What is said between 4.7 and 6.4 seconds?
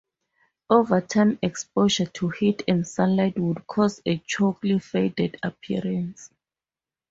faded appearance.